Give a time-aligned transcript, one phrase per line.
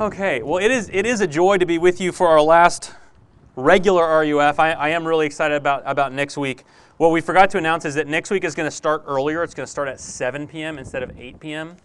[0.00, 2.92] Okay, well, it is, it is a joy to be with you for our last
[3.56, 4.60] regular RUF.
[4.60, 6.62] I, I am really excited about, about next week.
[6.98, 9.42] What we forgot to announce is that next week is going to start earlier.
[9.42, 10.78] It's going to start at 7 p.m.
[10.78, 11.76] instead of 8 p.m.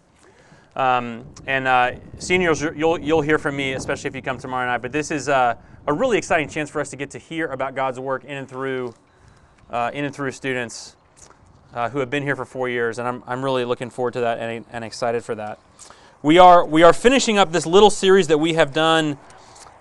[0.76, 4.80] Um, and uh, seniors, you'll, you'll hear from me, especially if you come tomorrow night.
[4.80, 5.56] But this is uh,
[5.88, 8.48] a really exciting chance for us to get to hear about God's work in and
[8.48, 8.94] through,
[9.70, 10.94] uh, in and through students
[11.72, 13.00] uh, who have been here for four years.
[13.00, 15.58] And I'm, I'm really looking forward to that and, and excited for that.
[16.24, 19.18] We are, we are finishing up this little series that we have done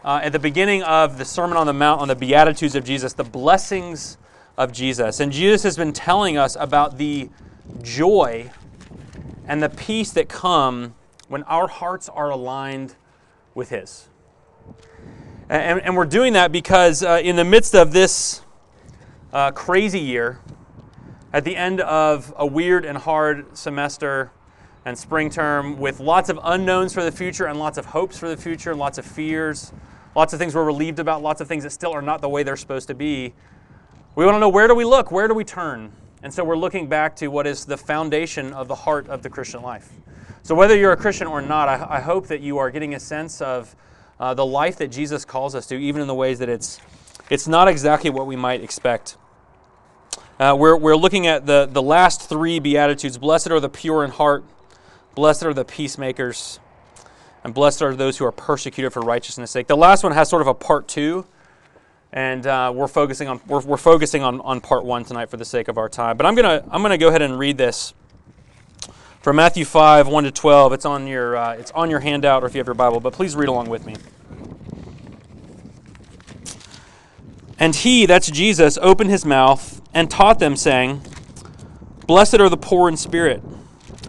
[0.03, 3.13] uh, at the beginning of the Sermon on the Mount on the Beatitudes of Jesus,
[3.13, 4.17] the blessings
[4.57, 5.21] of Jesus.
[5.21, 7.29] And Jesus has been telling us about the
[7.81, 8.51] joy
[9.47, 10.95] and the peace that come
[11.29, 12.95] when our hearts are aligned
[13.55, 14.09] with His.
[15.47, 18.41] And, and we're doing that because uh, in the midst of this
[19.31, 20.41] uh, crazy year,
[21.31, 24.33] at the end of a weird and hard semester,
[24.85, 28.27] and spring term with lots of unknowns for the future and lots of hopes for
[28.27, 29.71] the future and lots of fears,
[30.15, 32.43] lots of things we're relieved about, lots of things that still are not the way
[32.43, 33.33] they're supposed to be.
[34.15, 35.11] We want to know where do we look?
[35.11, 35.91] Where do we turn?
[36.21, 39.29] And so we're looking back to what is the foundation of the heart of the
[39.29, 39.91] Christian life.
[40.43, 42.99] So whether you're a Christian or not, I, I hope that you are getting a
[42.99, 43.75] sense of
[44.19, 46.79] uh, the life that Jesus calls us to, even in the ways that it's,
[47.29, 49.17] it's not exactly what we might expect.
[50.39, 53.17] Uh, we're, we're looking at the, the last three Beatitudes.
[53.17, 54.43] Blessed are the pure in heart,
[55.15, 56.59] Blessed are the peacemakers,
[57.43, 59.67] and blessed are those who are persecuted for righteousness' sake.
[59.67, 61.25] The last one has sort of a part two,
[62.11, 65.45] and uh, we're focusing on we're, we're focusing on, on part one tonight for the
[65.45, 66.17] sake of our time.
[66.17, 67.93] But I'm gonna I'm gonna go ahead and read this
[69.21, 70.73] from Matthew five one to twelve.
[70.73, 72.99] It's on your uh, it's on your handout, or if you have your Bible.
[72.99, 73.95] But please read along with me.
[77.59, 81.01] And he, that's Jesus, opened his mouth and taught them, saying,
[82.07, 83.41] Blessed are the poor in spirit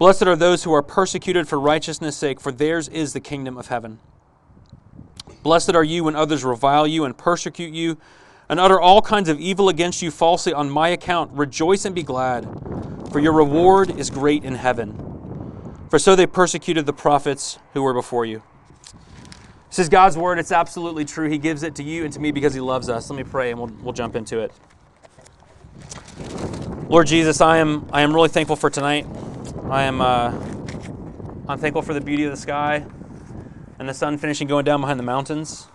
[0.00, 3.66] Blessed are those who are persecuted for righteousness' sake, for theirs is the kingdom of
[3.66, 3.98] heaven.
[5.42, 7.98] Blessed are you when others revile you and persecute you
[8.48, 11.30] and utter all kinds of evil against you falsely on my account.
[11.32, 12.48] Rejoice and be glad,
[13.12, 14.96] for your reward is great in heaven.
[15.90, 18.42] For so they persecuted the prophets who were before you.
[19.68, 20.38] This is God's word.
[20.38, 21.28] It's absolutely true.
[21.28, 23.10] He gives it to you and to me because He loves us.
[23.10, 24.52] Let me pray and we'll, we'll jump into it.
[26.88, 29.06] Lord Jesus, I am, I am really thankful for tonight.
[29.68, 30.32] I am uh,
[31.48, 32.84] I'm thankful for the beauty of the sky
[33.78, 35.66] and the sun finishing going down behind the mountains.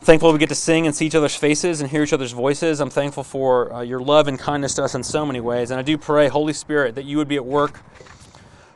[0.00, 2.80] thankful we get to sing and see each other's faces and hear each other's voices.
[2.80, 5.70] I'm thankful for uh, your love and kindness to us in so many ways.
[5.70, 7.80] And I do pray, Holy Spirit, that you would be at work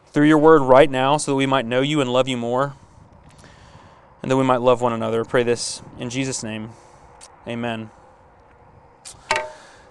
[0.09, 2.75] through your word right now so that we might know you and love you more
[4.22, 5.22] and that we might love one another.
[5.22, 6.70] I pray this in Jesus' name.
[7.47, 7.91] Amen.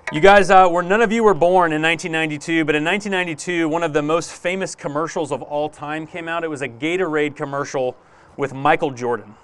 [0.10, 3.84] You guys, uh, were none of you were born in 1992, but in 1992, one
[3.84, 6.46] of the most famous commercials of all time came out.
[6.46, 7.98] It was a Gatorade commercial
[8.38, 9.36] with Michael Jordan.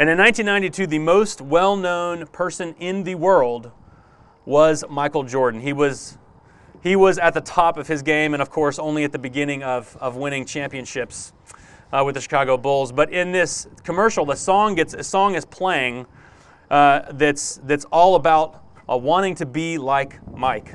[0.00, 3.70] And in 1992, the most well known person in the world
[4.44, 5.60] was Michael Jordan.
[5.60, 6.18] He was,
[6.82, 9.62] he was at the top of his game, and of course, only at the beginning
[9.62, 11.32] of, of winning championships
[11.92, 12.90] uh, with the Chicago Bulls.
[12.90, 16.06] But in this commercial, the song, gets, a song is playing
[16.72, 18.61] uh, that's, that's all about
[18.92, 20.74] uh, wanting to be like Mike.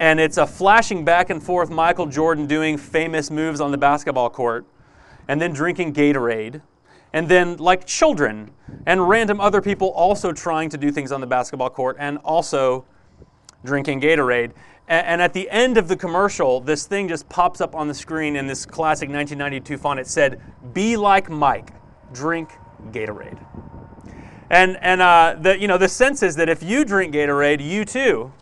[0.00, 4.30] And it's a flashing back and forth Michael Jordan doing famous moves on the basketball
[4.30, 4.66] court,
[5.28, 6.60] and then drinking Gatorade,
[7.12, 8.50] and then like children
[8.86, 12.84] and random other people also trying to do things on the basketball court and also
[13.64, 14.52] drinking Gatorade.
[14.86, 18.36] And at the end of the commercial, this thing just pops up on the screen
[18.36, 19.98] in this classic 1992 font.
[19.98, 20.42] It said,
[20.74, 21.70] Be like Mike,
[22.12, 22.50] drink
[22.90, 23.38] Gatorade.
[24.50, 27.84] And, and uh, the, you know, the sense is that if you drink Gatorade, you
[27.84, 28.32] too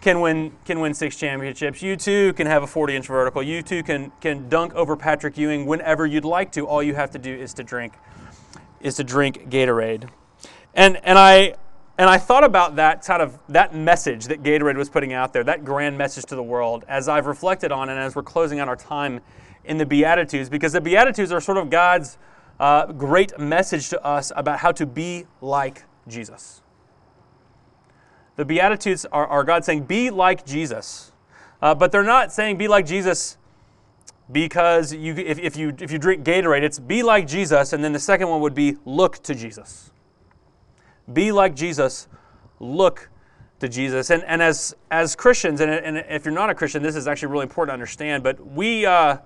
[0.00, 1.82] can win, can win six championships.
[1.82, 3.42] You too can have a 40 inch vertical.
[3.42, 6.66] You too can, can dunk over Patrick Ewing whenever you'd like to.
[6.66, 7.94] All you have to do is to drink,
[8.80, 10.08] is to drink Gatorade.
[10.74, 11.54] And, and, I,
[11.96, 15.44] and I thought about that kind of that message that Gatorade was putting out there,
[15.44, 18.68] that grand message to the world, as I've reflected on and as we're closing out
[18.68, 19.20] our time
[19.64, 22.18] in the Beatitudes, because the Beatitudes are sort of God's
[22.60, 26.62] uh, great message to us about how to be like Jesus.
[28.36, 31.12] The Beatitudes are, are God saying, be like Jesus.
[31.62, 33.38] Uh, but they're not saying be like Jesus
[34.30, 37.92] because you, if, if, you, if you drink Gatorade, it's be like Jesus, and then
[37.92, 39.90] the second one would be look to Jesus.
[41.12, 42.08] Be like Jesus,
[42.58, 43.10] look
[43.60, 44.10] to Jesus.
[44.10, 47.32] And, and as, as Christians, and, and if you're not a Christian, this is actually
[47.32, 49.18] really important to understand, but we, uh,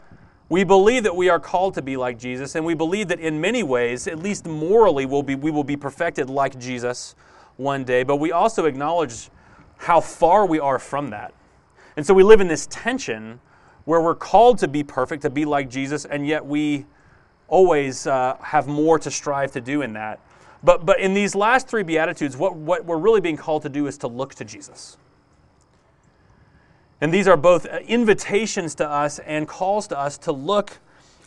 [0.48, 3.40] we believe that we are called to be like Jesus, and we believe that in
[3.40, 7.14] many ways, at least morally, we'll be, we will be perfected like Jesus
[7.56, 9.28] one day, but we also acknowledge
[9.76, 11.34] how far we are from that.
[11.96, 13.40] And so we live in this tension
[13.84, 16.86] where we're called to be perfect, to be like Jesus, and yet we
[17.48, 20.20] always uh, have more to strive to do in that.
[20.62, 23.86] But, but in these last three Beatitudes, what, what we're really being called to do
[23.86, 24.96] is to look to Jesus.
[27.00, 30.78] And these are both invitations to us and calls to us to look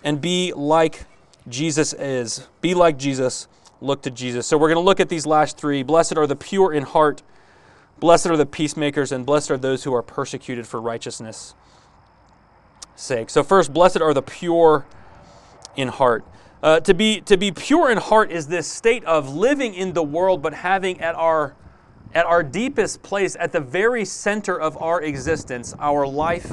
[0.03, 1.06] and be like
[1.47, 2.47] Jesus is.
[2.59, 3.47] Be like Jesus,
[3.79, 4.47] look to Jesus.
[4.47, 5.83] So we're going to look at these last three.
[5.83, 7.23] Blessed are the pure in heart,
[8.00, 11.56] blessed are the peacemakers, and blessed are those who are persecuted for righteousness'
[12.95, 13.29] sake.
[13.29, 14.85] So, first, blessed are the pure
[15.75, 16.25] in heart.
[16.62, 20.03] Uh, to, be, to be pure in heart is this state of living in the
[20.03, 21.56] world, but having at our,
[22.13, 26.51] at our deepest place, at the very center of our existence, our life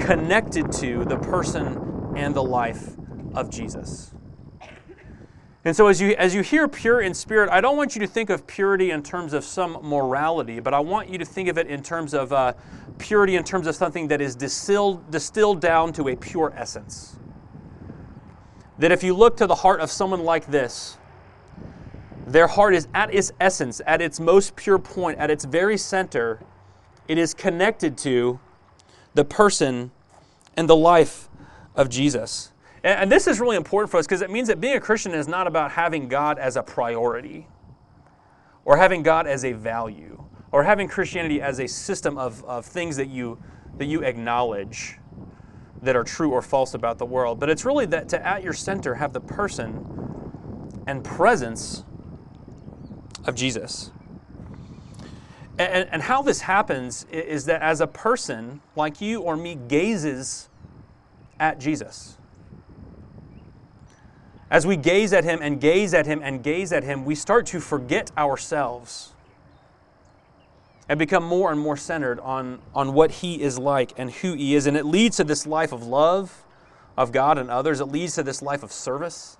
[0.00, 2.96] connected to the person and the life
[3.34, 4.12] of Jesus.
[5.64, 8.06] And so, as you, as you hear pure in spirit, I don't want you to
[8.06, 11.58] think of purity in terms of some morality, but I want you to think of
[11.58, 12.54] it in terms of uh,
[12.96, 17.18] purity, in terms of something that is distilled, distilled down to a pure essence
[18.80, 20.96] that if you look to the heart of someone like this,
[22.32, 26.40] their heart is at its essence, at its most pure point, at its very center,
[27.08, 28.38] it is connected to
[29.14, 29.90] the person
[30.56, 31.28] and the life
[31.74, 32.52] of Jesus.
[32.82, 35.28] And this is really important for us because it means that being a Christian is
[35.28, 37.46] not about having God as a priority
[38.64, 42.96] or having God as a value or having Christianity as a system of, of things
[42.96, 43.38] that you,
[43.76, 44.98] that you acknowledge
[45.82, 48.52] that are true or false about the world, but it's really that to at your
[48.52, 49.86] center have the person
[50.86, 51.84] and presence
[53.24, 53.90] of Jesus.
[55.58, 60.48] And, and how this happens is that as a person like you or me gazes
[61.38, 62.16] at Jesus,
[64.50, 67.46] as we gaze at him and gaze at him and gaze at him, we start
[67.46, 69.12] to forget ourselves
[70.90, 74.56] and become more and more centered on, on what He is like and who He
[74.56, 74.66] is.
[74.66, 76.44] And it leads to this life of love
[76.96, 77.78] of God and others.
[77.80, 79.36] It leads to this life of service.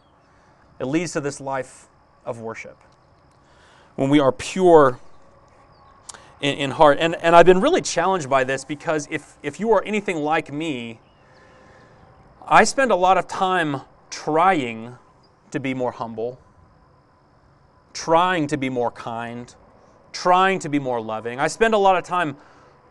[0.79, 1.89] It leads to this life
[2.25, 2.79] of worship.
[3.97, 4.99] When we are pure
[6.41, 6.99] in, in heart.
[7.01, 10.53] And, and I've been really challenged by this because if, if you are anything like
[10.53, 11.01] me,
[12.47, 14.97] I spend a lot of time trying
[15.51, 16.41] to be more humble,
[17.93, 19.55] trying to be more kind,
[20.13, 21.39] trying to be more loving.
[21.39, 22.37] I spend a lot of time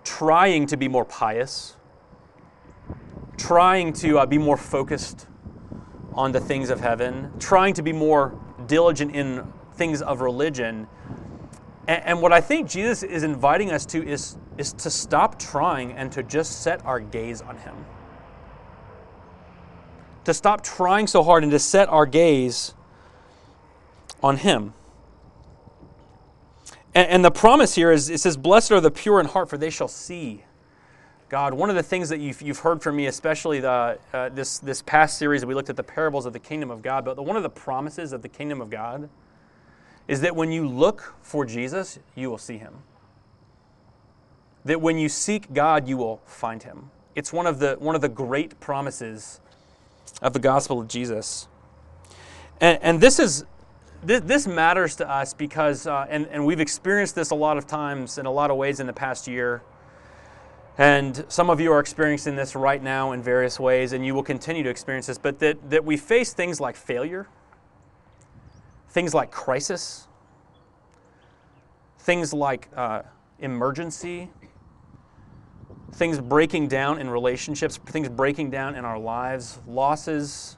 [0.03, 1.75] trying to be more pious,
[3.37, 5.27] trying to uh, be more focused
[6.13, 8.37] on the things of heaven, trying to be more
[8.67, 9.45] diligent in
[9.79, 10.87] things of religion.
[11.87, 15.93] And, and what I think Jesus is inviting us to is, is to stop trying
[15.93, 17.73] and to just set our gaze on Him.
[20.25, 22.75] To stop trying so hard and to set our gaze
[24.21, 24.73] on Him.
[26.93, 29.57] And, and the promise here is it says, Blessed are the pure in heart, for
[29.57, 30.43] they shall see
[31.29, 31.53] God.
[31.53, 34.81] One of the things that you've, you've heard from me, especially the, uh, this, this
[34.81, 37.43] past series, we looked at the parables of the kingdom of God, but one of
[37.43, 39.09] the promises of the kingdom of God
[40.09, 42.73] is that when you look for Jesus, you will see him.
[44.65, 46.89] That when you seek God, you will find him.
[47.13, 49.39] It's one of the, one of the great promises
[50.23, 51.47] of the gospel of Jesus.
[52.59, 53.45] And, and this is
[54.03, 57.67] this, this matters to us because, uh, and, and we've experienced this a lot of
[57.67, 59.61] times in a lot of ways in the past year.
[60.79, 64.23] And some of you are experiencing this right now in various ways, and you will
[64.23, 67.27] continue to experience this, but that, that we face things like failure,
[68.89, 70.07] things like crisis,
[71.99, 73.03] things like uh,
[73.39, 74.29] emergency,
[75.93, 80.57] things breaking down in relationships, things breaking down in our lives, losses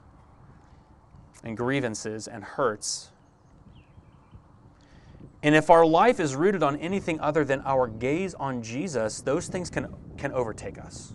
[1.43, 3.11] and grievances and hurts.
[5.43, 9.47] And if our life is rooted on anything other than our gaze on Jesus, those
[9.47, 11.13] things can, can overtake us.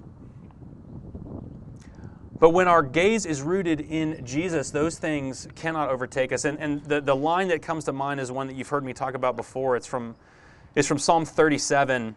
[2.39, 6.45] But when our gaze is rooted in Jesus, those things cannot overtake us.
[6.45, 8.93] And, and the, the line that comes to mind is one that you've heard me
[8.93, 9.77] talk about before.
[9.77, 10.17] It's from,
[10.75, 12.15] it's from Psalm 37.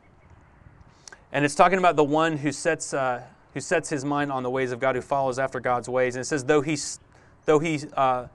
[1.31, 3.21] And it's talking about the one who sets, uh,
[3.53, 6.15] who sets his mind on the ways of God, who follows after God's ways.
[6.15, 6.77] And it says, Though he,
[7.45, 8.27] though he, uh,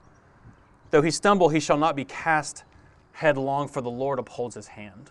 [0.90, 2.64] though he stumble, he shall not be cast
[3.12, 5.10] headlong, for the Lord upholds his hand.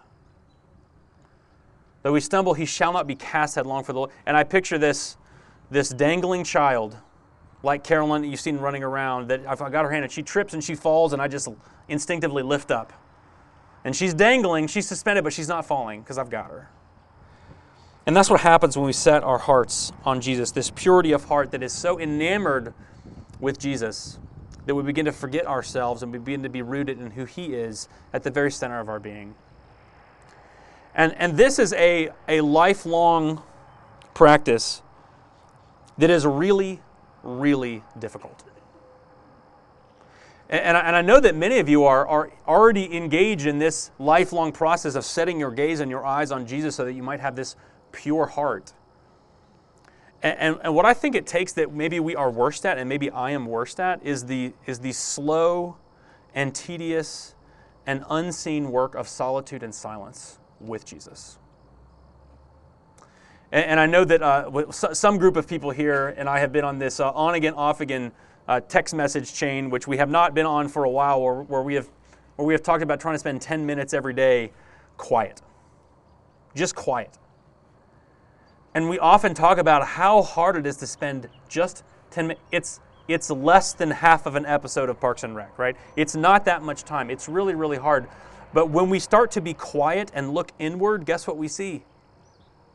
[2.01, 4.12] Though he stumble, he shall not be cast headlong for the Lord.
[4.25, 5.18] And I picture this,
[5.74, 6.96] this dangling child,
[7.63, 10.53] like Carolyn that you've seen running around, that I've got her hand and she trips
[10.53, 11.48] and she falls, and I just
[11.88, 12.94] instinctively lift up.
[13.84, 16.70] And she's dangling, she's suspended, but she's not falling because I've got her.
[18.06, 21.51] And that's what happens when we set our hearts on Jesus, this purity of heart
[21.51, 22.74] that is so enamored
[23.39, 24.20] with Jesus
[24.65, 27.53] that we begin to forget ourselves and we begin to be rooted in who He
[27.53, 29.36] is at the very center of our being.
[30.96, 33.42] And, and this is a, a lifelong
[34.13, 34.83] practice
[35.98, 36.82] that is really,
[37.24, 38.44] really difficult.
[40.50, 44.94] And I, know that many of you are, are already engaged in this lifelong process
[44.94, 47.56] of setting your gaze and your eyes on Jesus so that you might have this
[47.92, 48.74] pure heart.
[50.22, 52.88] And, and, and, what I think it takes that maybe we are worst at, and
[52.88, 55.78] maybe I am worst at, is the, is the slow
[56.36, 57.34] and tedious
[57.88, 61.40] and unseen work of solitude and silence with Jesus.
[63.54, 66.66] And, and I know that uh, some group of people here, and I have been
[66.66, 68.12] on this uh, on again, off again
[68.48, 71.62] uh, text message chain, which we have not been on for a while, where, where,
[71.62, 71.88] we have,
[72.36, 74.52] where we have talked about trying to spend 10 minutes every day
[74.98, 75.42] quiet.
[76.56, 77.18] Just quiet.
[78.76, 82.44] And we often talk about how hard it is to spend just 10 minutes.
[82.52, 85.76] It's, it's less than half of an episode of Parks and Rec, right?
[85.96, 87.12] It's not that much time.
[87.12, 88.08] It's really, really hard.
[88.52, 91.84] But when we start to be quiet and look inward, guess what we see?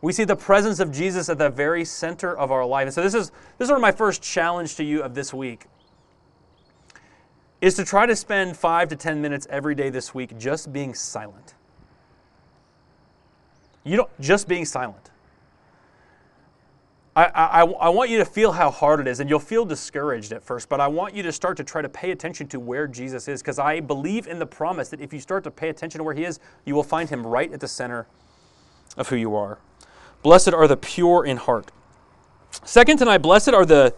[0.00, 2.87] We see the presence of Jesus at the very center of our life.
[2.87, 5.67] And so this is this is my first challenge to you of this week.
[7.61, 10.95] Is to try to spend five to ten minutes every day this week just being
[10.95, 11.55] silent.
[13.83, 15.11] You don't just being silent.
[17.17, 20.31] I, I, I want you to feel how hard it is, and you'll feel discouraged
[20.31, 22.87] at first, but I want you to start to try to pay attention to where
[22.87, 25.99] Jesus is, because I believe in the promise that if you start to pay attention
[25.99, 28.07] to where He is, you will find Him right at the center
[28.97, 29.59] of who you are.
[30.23, 31.71] Blessed are the pure in heart.
[32.65, 33.95] Second tonight, blessed are the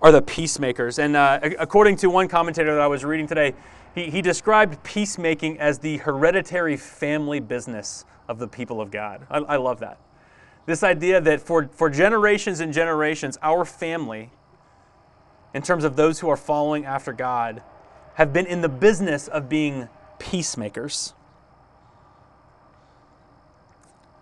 [0.00, 0.98] are the peacemakers.
[0.98, 3.54] And uh, according to one commentator that I was reading today,
[3.94, 9.26] he, he described peacemaking as the hereditary family business of the people of God.
[9.30, 9.98] I, I love that.
[10.66, 14.30] This idea that for, for generations and generations, our family,
[15.54, 17.62] in terms of those who are following after God,
[18.14, 21.14] have been in the business of being peacemakers.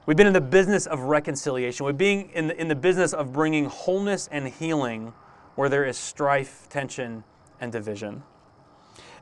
[0.07, 1.85] We've been in the business of reconciliation.
[1.85, 5.13] We've been in the, in the business of bringing wholeness and healing
[5.57, 7.25] where there is strife, tension,
[7.61, 8.23] and division.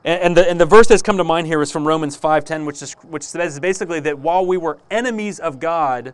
[0.03, 2.65] And, and, the, and the verse that's come to mind here is from Romans 5.10,
[2.67, 6.13] which, is, which says basically that while we were enemies of God,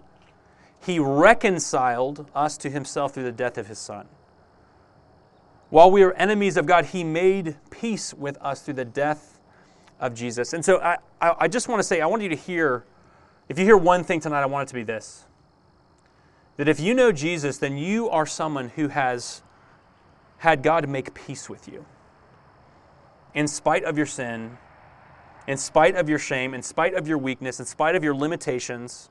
[0.80, 4.08] he reconciled us to himself through the death of his Son.
[5.70, 9.40] While we were enemies of God, he made peace with us through the death
[10.00, 10.54] of Jesus.
[10.54, 12.86] And so I, I, I just want to say, I want you to hear
[13.52, 15.26] if you hear one thing tonight, I want it to be this
[16.56, 19.42] that if you know Jesus, then you are someone who has
[20.38, 21.86] had God make peace with you.
[23.34, 24.58] In spite of your sin,
[25.48, 29.10] in spite of your shame, in spite of your weakness, in spite of your limitations,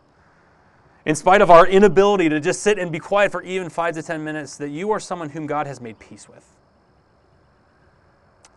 [1.05, 4.03] in spite of our inability to just sit and be quiet for even five to
[4.03, 6.57] ten minutes, that you are someone whom God has made peace with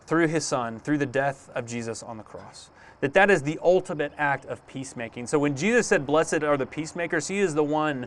[0.06, 2.70] through his Son, through the death of Jesus on the cross
[3.04, 5.26] that that is the ultimate act of peacemaking.
[5.26, 8.06] So when Jesus said, Blessed are the peacemakers, he is the one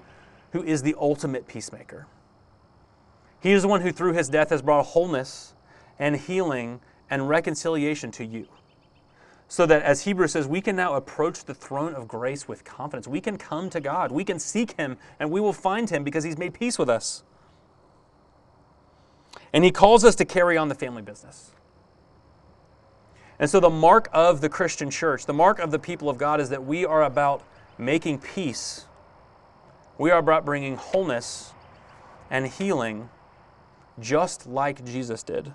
[0.54, 2.08] who is the ultimate peacemaker.
[3.40, 5.54] He is the one who, through his death, has brought wholeness
[6.00, 6.80] and healing
[7.12, 8.48] and reconciliation to you.
[9.48, 13.08] So that, as Hebrews says, we can now approach the throne of grace with confidence.
[13.08, 14.12] We can come to God.
[14.12, 17.22] We can seek Him, and we will find Him because He's made peace with us.
[19.54, 21.52] And He calls us to carry on the family business.
[23.40, 26.42] And so, the mark of the Christian church, the mark of the people of God,
[26.42, 27.44] is that we are about
[27.78, 28.86] making peace.
[29.98, 31.54] We are about bringing wholeness
[32.30, 33.10] and healing
[34.00, 35.54] just like Jesus did.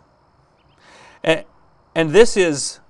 [1.23, 1.45] And,
[1.95, 2.81] and this is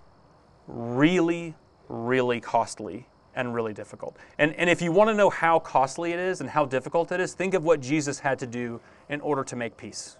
[0.66, 1.54] really,
[1.88, 4.16] really costly and really difficult.
[4.38, 7.20] And, and if you want to know how costly it is and how difficult it
[7.20, 10.16] is, think of what Jesus had to do in order to make peace.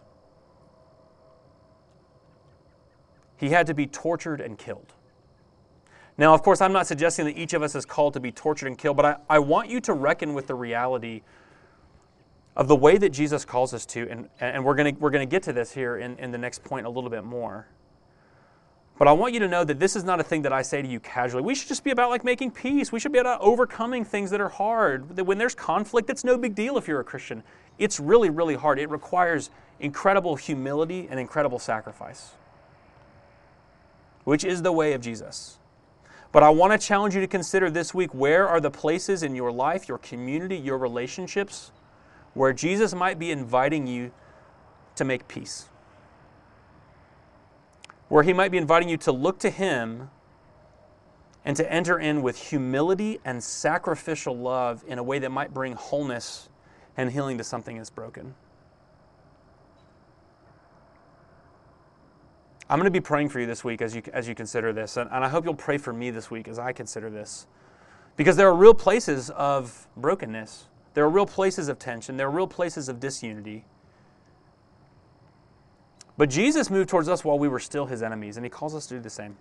[3.43, 4.95] He had to be tortured and killed.
[6.17, 8.69] Now, of course, I'm not suggesting that each of us is called to be tortured
[8.69, 11.23] and killed, but I, I want you to reckon with the reality
[12.55, 15.43] of the way that Jesus calls us to, and, and we're going we're gonna get
[15.45, 17.67] to this here in, in the next point a little bit more.
[18.97, 20.81] But I want you to know that this is not a thing that I say
[20.81, 21.43] to you casually.
[21.43, 22.93] We should just be about like making peace.
[22.93, 25.17] We should be about overcoming things that are hard.
[25.17, 27.43] That when there's conflict, it's no big deal if you're a Christian.
[27.77, 28.79] It's really, really hard.
[28.79, 32.35] It requires incredible humility and incredible sacrifice
[34.25, 35.59] which is the way of Jesus.
[36.33, 39.35] But I want to challenge you to consider this week where are the places in
[39.35, 41.73] your life, your community, your relationships,
[42.35, 44.13] where Jesus might be inviting you
[44.97, 45.69] to make peace.
[48.09, 50.11] Where he might be inviting you to look to him
[51.45, 55.75] and to enter in with humility and sacrificial love in a way that might bring
[55.75, 56.49] wholeness
[56.97, 58.35] and healing to something that's broken.
[62.73, 64.97] I'm going to be praying for you this week as you, as you consider this,
[64.97, 67.47] and, and I hope you'll pray for me this week as I consider this.
[68.17, 72.31] Because there are real places of brokenness, there are real places of tension, there are
[72.31, 73.67] real places of disunity.
[76.17, 78.87] But Jesus moved towards us while we were still his enemies, and he calls us
[78.87, 79.37] to do the same.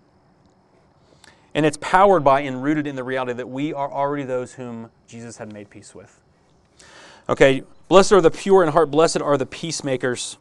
[1.56, 4.90] And it's powered by and rooted in the reality that we are already those whom
[5.08, 6.20] Jesus had made peace with.
[7.30, 10.38] Okay, blessed are the pure in heart, blessed are the peacemakers.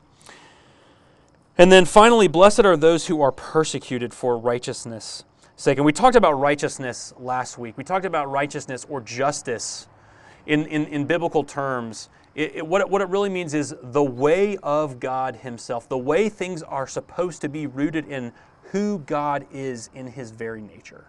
[1.61, 5.25] And then finally, blessed are those who are persecuted for righteousness'
[5.57, 5.77] sake.
[5.77, 7.77] And we talked about righteousness last week.
[7.77, 9.87] We talked about righteousness or justice
[10.47, 12.09] in, in, in biblical terms.
[12.35, 15.99] It, it, what, it, what it really means is the way of God Himself, the
[15.99, 18.33] way things are supposed to be rooted in
[18.71, 21.09] who God is in his very nature,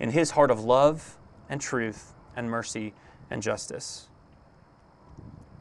[0.00, 1.18] in his heart of love
[1.48, 2.94] and truth and mercy
[3.30, 4.08] and justice.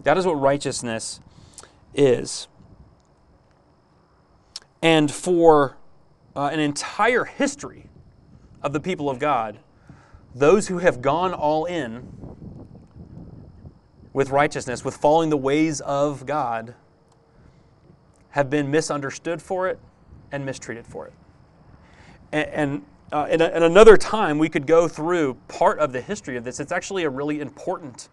[0.02, 1.20] That is what righteousness
[1.94, 2.48] is.
[4.84, 5.78] And for
[6.36, 7.90] uh, an entire history
[8.62, 9.60] of the people of God,
[10.36, 12.06] those who have gone all in
[14.12, 16.76] with righteousness, with following the ways of God,
[18.32, 19.80] have been misunderstood for it
[20.34, 21.14] and mistreated for it.
[22.34, 26.02] And, and uh, in, a, in another time, we could go through part of the
[26.02, 26.60] history of this.
[26.60, 28.10] It's actually a really important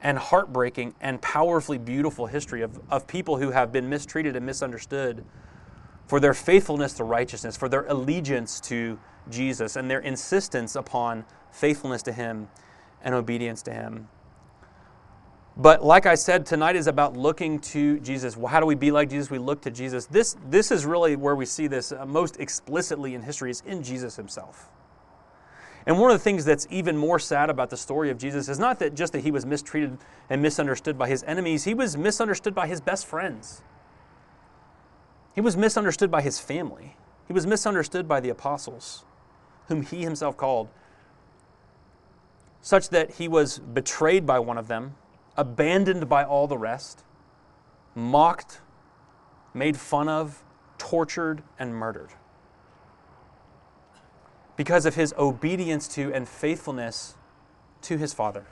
[0.00, 5.26] and heartbreaking and powerfully beautiful history of, of people who have been mistreated and misunderstood
[6.10, 8.98] for their faithfulness to righteousness, for their allegiance to
[9.30, 12.48] Jesus, and their insistence upon faithfulness to Him
[13.04, 14.08] and obedience to Him.
[15.56, 18.36] But like I said, tonight is about looking to Jesus.
[18.48, 19.30] How do we be like Jesus?
[19.30, 20.06] We look to Jesus.
[20.06, 23.80] This, this is really where we see this uh, most explicitly in history is in
[23.80, 24.68] Jesus himself.
[25.86, 28.58] And one of the things that's even more sad about the story of Jesus is
[28.58, 29.96] not that just that he was mistreated
[30.28, 33.62] and misunderstood by his enemies, he was misunderstood by his best friends.
[35.34, 36.96] He was misunderstood by his family.
[37.26, 39.04] He was misunderstood by the apostles,
[39.68, 40.68] whom he himself called,
[42.60, 44.94] such that he was betrayed by one of them
[45.36, 47.04] abandoned by all the rest,
[47.94, 48.60] mocked,
[49.54, 50.42] made fun of,
[50.76, 52.10] tortured, and murdered.
[54.56, 57.14] Because of his obedience to and faithfulness
[57.82, 58.44] to his Father.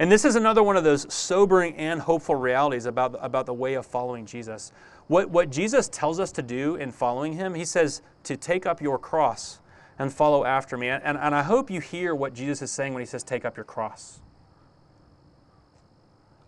[0.00, 3.74] And this is another one of those sobering and hopeful realities about, about the way
[3.74, 4.72] of following Jesus.
[5.08, 8.80] What, what Jesus tells us to do in following him, he says to take up
[8.80, 9.60] your cross
[9.98, 10.88] and follow after me.
[10.88, 13.58] And, and I hope you hear what Jesus is saying when he says, take up
[13.58, 14.22] your cross.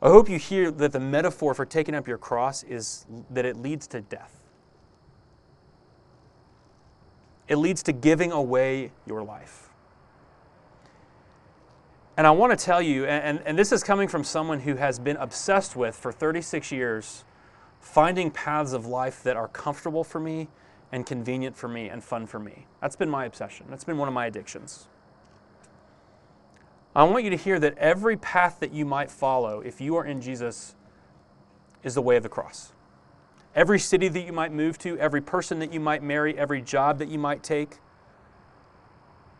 [0.00, 3.56] I hope you hear that the metaphor for taking up your cross is that it
[3.56, 4.34] leads to death.
[7.48, 9.68] It leads to giving away your life.
[12.16, 14.98] And I want to tell you, and, and this is coming from someone who has
[14.98, 17.24] been obsessed with for 36 years
[17.80, 20.48] finding paths of life that are comfortable for me
[20.92, 22.66] and convenient for me and fun for me.
[22.80, 23.66] That's been my obsession.
[23.70, 24.88] That's been one of my addictions.
[26.94, 30.04] I want you to hear that every path that you might follow, if you are
[30.04, 30.76] in Jesus,
[31.82, 32.72] is the way of the cross.
[33.54, 36.98] Every city that you might move to, every person that you might marry, every job
[36.98, 37.78] that you might take,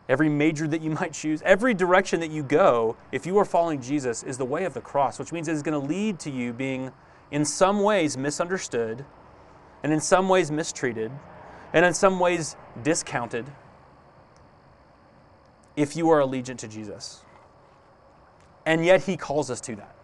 [0.09, 3.81] every major that you might choose, every direction that you go, if you are following
[3.81, 6.31] Jesus, is the way of the cross, which means it is going to lead to
[6.31, 6.91] you being,
[7.31, 9.05] in some ways, misunderstood,
[9.81, 11.11] and in some ways, mistreated,
[11.73, 13.51] and in some ways, discounted
[15.75, 17.23] if you are allegiant to Jesus.
[18.65, 19.95] And yet he calls us to that.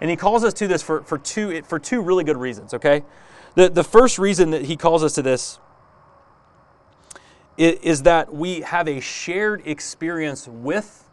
[0.00, 3.02] And he calls us to this for, for, two, for two really good reasons, okay?
[3.54, 5.58] The, the first reason that he calls us to this
[7.56, 11.08] is, that we have a shared experience with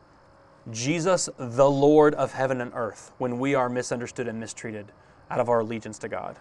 [0.72, 4.92] Jesus, the Lord of heaven and earth, when we are misunderstood and mistreated
[5.30, 6.38] out of our allegiance to God.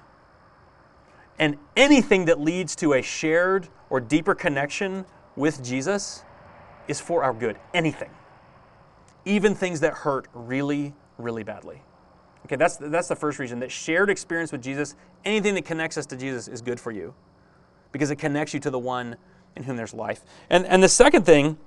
[1.39, 6.25] And anything that leads to a shared or deeper connection with Jesus
[6.89, 7.57] is for our good.
[7.75, 8.11] Anything
[9.25, 11.83] even things that hurt really, really badly.
[12.47, 16.07] Okay, that's, that's the first reason that shared experience with Jesus, anything that connects us
[16.07, 17.15] to Jesus is good for you
[17.93, 19.17] because it connects you to the one
[19.57, 20.23] in whom there's life.
[20.51, 21.59] And, and the second thing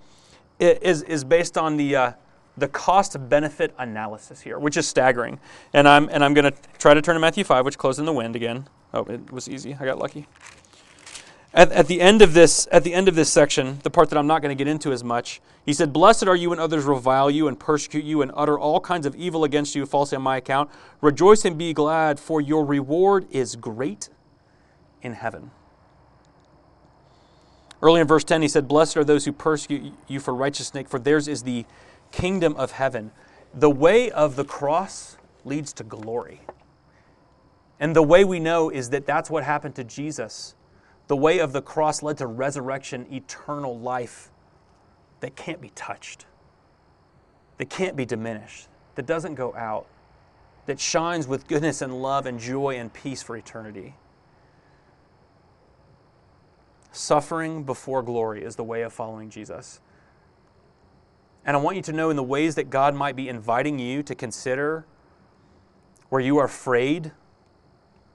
[0.59, 2.11] is, is based on the, uh,
[2.57, 5.39] the cost benefit analysis here, which is staggering.
[5.73, 8.05] And I'm, and I'm going to try to turn to Matthew 5, which closed in
[8.05, 8.67] the wind again.
[8.93, 9.75] Oh, it was easy.
[9.79, 10.27] I got lucky.
[11.53, 14.17] At, at, the end of this, at the end of this section, the part that
[14.17, 16.83] I'm not going to get into as much, he said, "Blessed are you when others
[16.83, 20.21] revile you and persecute you and utter all kinds of evil against you falsely on
[20.21, 20.69] my account.
[20.99, 24.09] Rejoice and be glad, for your reward is great
[25.01, 25.51] in heaven."
[27.81, 30.99] Early in verse 10, he said, Blessed are those who persecute you for righteousness' for
[30.99, 31.65] theirs is the
[32.11, 33.11] kingdom of heaven.
[33.53, 36.41] The way of the cross leads to glory.
[37.79, 40.55] And the way we know is that that's what happened to Jesus.
[41.07, 44.31] The way of the cross led to resurrection, eternal life
[45.19, 46.25] that can't be touched,
[47.57, 49.87] that can't be diminished, that doesn't go out,
[50.65, 53.95] that shines with goodness and love and joy and peace for eternity.
[56.95, 59.81] Suffering before glory is the way of following Jesus.
[61.45, 64.01] And I want you to know in the ways that God might be inviting you
[64.03, 64.85] to consider
[66.07, 67.11] where you are afraid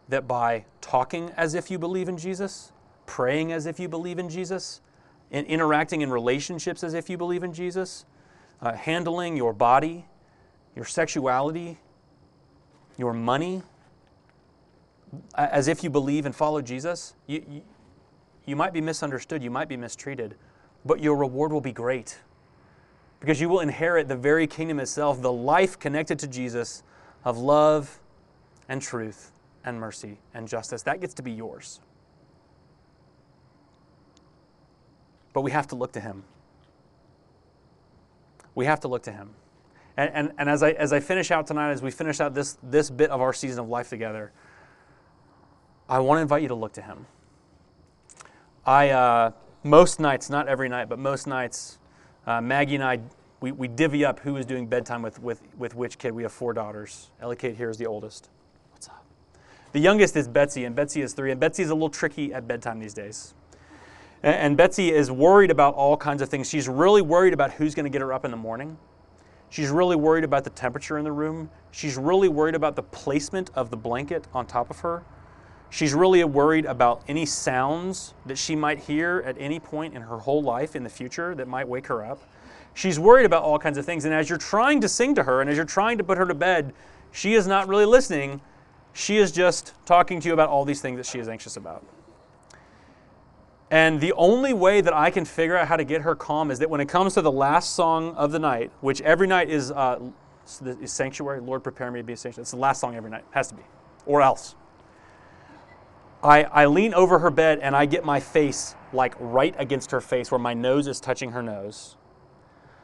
[0.09, 2.73] that by talking as if you believe in Jesus,
[3.05, 4.81] praying as if you believe in Jesus,
[5.31, 8.07] in interacting in relationships as if you believe in Jesus,
[8.63, 10.07] uh, handling your body,
[10.75, 11.79] your sexuality,
[12.97, 13.61] your money,
[15.35, 17.63] as if you believe and follow Jesus, you, you,
[18.51, 20.35] you might be misunderstood, you might be mistreated,
[20.85, 22.19] but your reward will be great
[23.21, 26.83] because you will inherit the very kingdom itself, the life connected to Jesus
[27.25, 28.01] of love
[28.69, 29.31] and truth
[29.65, 30.83] and mercy and justice.
[30.83, 31.81] That gets to be yours.
[35.33, 36.25] But we have to look to Him.
[38.57, 39.31] We have to look to Him.
[39.97, 42.59] And, and, and as, I, as I finish out tonight, as we finish out this,
[42.63, 44.33] this bit of our season of life together,
[45.89, 47.07] I want to invite you to look to Him.
[48.67, 49.31] I, uh,
[49.63, 51.79] most nights, not every night, but most nights,
[52.27, 53.01] uh, Maggie and I,
[53.41, 56.13] we, we divvy up who is doing bedtime with, with, with which kid.
[56.13, 57.11] We have four daughters.
[57.21, 58.29] Ellie Kate here is the oldest.
[58.73, 59.05] What's up?
[59.73, 61.31] The youngest is Betsy, and Betsy is three.
[61.31, 63.35] And Betsy is a little tricky at bedtime these days.
[64.23, 66.49] And, and Betsy is worried about all kinds of things.
[66.49, 68.77] She's really worried about who's going to get her up in the morning.
[69.49, 71.51] She's really worried about the temperature in the room.
[71.73, 75.03] She's really worried about the placement of the blanket on top of her.
[75.71, 80.19] She's really worried about any sounds that she might hear at any point in her
[80.19, 82.21] whole life in the future that might wake her up.
[82.75, 84.05] She's worried about all kinds of things.
[84.05, 86.27] And as you're trying to sing to her and as you're trying to put her
[86.27, 86.73] to bed,
[87.13, 88.41] she is not really listening.
[88.93, 91.85] She is just talking to you about all these things that she is anxious about.
[93.71, 96.59] And the only way that I can figure out how to get her calm is
[96.59, 99.71] that when it comes to the last song of the night, which every night is,
[99.71, 100.01] uh,
[100.81, 102.43] is Sanctuary, Lord, prepare me to be a sanctuary.
[102.43, 103.21] It's the last song every night.
[103.21, 103.63] it Has to be.
[104.07, 104.57] Or else.
[106.23, 110.01] I, I lean over her bed and I get my face like right against her
[110.01, 111.97] face where my nose is touching her nose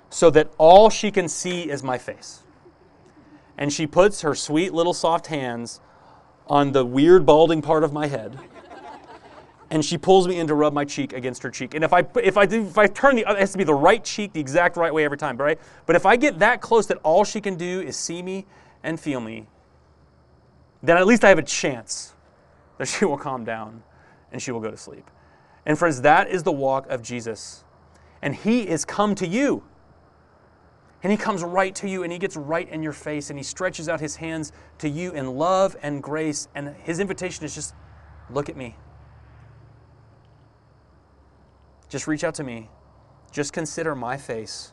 [0.09, 2.43] so that all she can see is my face.
[3.59, 5.81] And she puts her sweet little soft hands
[6.47, 8.39] on the weird balding part of my head.
[9.69, 11.75] And she pulls me in to rub my cheek against her cheek.
[11.75, 13.75] And if I if I do if I turn the it has to be the
[13.75, 15.59] right cheek, the exact right way every time, right?
[15.87, 18.47] But if I get that close that all she can do is see me
[18.85, 19.49] and feel me,
[20.85, 22.15] then at least I have a chance
[22.79, 23.83] that she will calm down
[24.33, 25.11] and she will go to sleep.
[25.65, 27.65] And friends, that is the walk of Jesus.
[28.23, 29.65] And he is come to you.
[31.03, 33.43] And he comes right to you and he gets right in your face and he
[33.43, 36.49] stretches out his hands to you in love and grace.
[36.55, 37.75] And his invitation is just
[38.31, 38.77] look at me.
[41.89, 42.71] Just reach out to me.
[43.31, 44.73] Just consider my face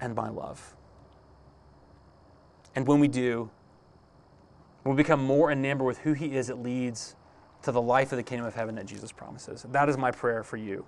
[0.00, 0.76] and my love.
[2.76, 3.50] And when we do,
[4.82, 7.16] when we become more enamored with who he is, it leads
[7.64, 9.66] to the life of the kingdom of heaven that Jesus promises.
[9.70, 10.84] That is my prayer for you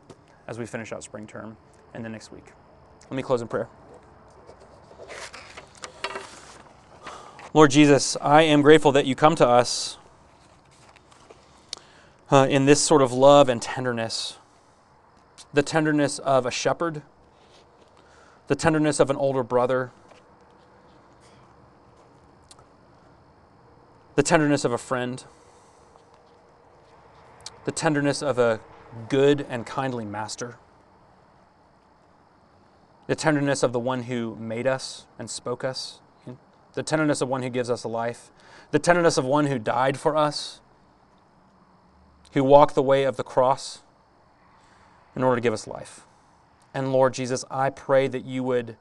[0.46, 1.56] as we finish out spring term
[1.94, 2.44] and the next week.
[3.10, 3.68] Let me close in prayer.
[7.54, 9.96] Lord Jesus, I am grateful that you come to us
[12.30, 14.36] uh, in this sort of love and tenderness
[15.54, 17.00] the tenderness of a shepherd,
[18.48, 19.90] the tenderness of an older brother,
[24.16, 25.24] the tenderness of a friend
[27.66, 28.60] the tenderness of a
[29.08, 30.56] good and kindly master,
[33.08, 35.98] the tenderness of the one who made us and spoke us,
[36.74, 38.30] the tenderness of one who gives us life,
[38.70, 40.60] the tenderness of one who died for us,
[42.34, 43.82] who walked the way of the cross
[45.16, 46.06] in order to give us life.
[46.72, 48.76] And Lord Jesus, I pray that you would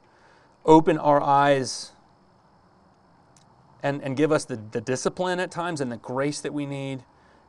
[0.63, 1.91] open our eyes
[3.81, 7.03] and, and give us the, the discipline at times and the grace that we need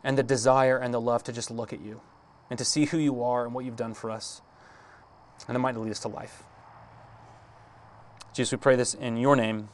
[0.07, 2.01] and the desire and the love to just look at you
[2.49, 4.41] and to see who you are and what you've done for us.
[5.49, 6.45] And it might lead us to life.
[8.33, 9.69] Jesus, we pray this in your name.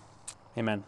[0.56, 0.84] Amen.